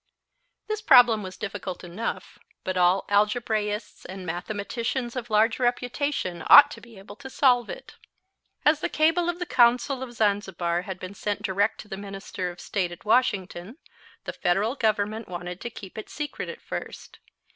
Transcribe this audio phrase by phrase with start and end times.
[0.65, 6.81] This problem was difficult enough, but all algebraists and mathematicians of large reputation ought to
[6.81, 7.97] be able to solve it.
[8.65, 12.49] As the cable of the Consul of Zanzibar had been sent direct to the Minister
[12.49, 13.77] of State at Washington,
[14.23, 17.19] the Federal Government wanted to keep it secret at first.